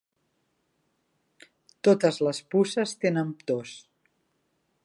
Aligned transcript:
Totes 1.89 2.19
les 2.29 2.41
puces 2.55 2.97
tenen 3.05 3.33
tos. 3.53 3.79